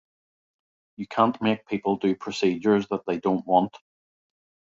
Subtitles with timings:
[0.97, 3.77] You can't make people do procedures that they don't want.